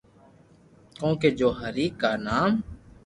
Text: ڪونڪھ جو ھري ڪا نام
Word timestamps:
ڪونڪھ 0.99 1.23
جو 1.39 1.49
ھري 1.59 1.85
ڪا 2.01 2.11
نام 2.25 2.51